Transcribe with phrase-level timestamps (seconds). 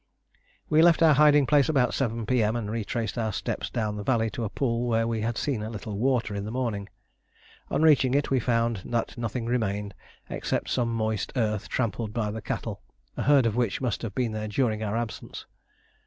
[0.67, 2.55] We left our hiding place about 7 P.M.
[2.55, 5.69] and retraced our steps down the valley to a pool where we had seen a
[5.69, 6.89] little water in the morning.
[7.69, 9.93] On reaching it we found that nothing remained
[10.27, 12.81] except some moist earth trampled by cattle,
[13.15, 15.45] a herd of which must have been there during our absence.